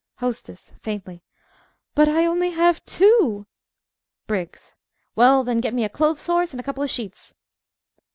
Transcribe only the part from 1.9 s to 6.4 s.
But I have only two! BRIGGS Well, then, get me a clothes